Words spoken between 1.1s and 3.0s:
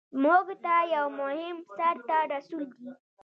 مهم سر ته رسول دي.